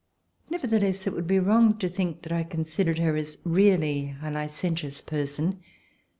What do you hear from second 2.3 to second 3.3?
I considered her